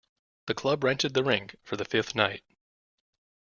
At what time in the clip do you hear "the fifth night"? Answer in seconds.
1.77-2.43